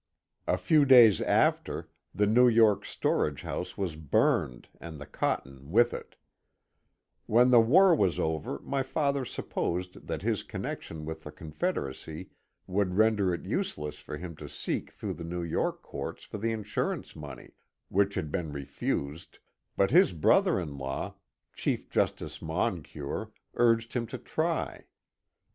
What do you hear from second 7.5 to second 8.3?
the war was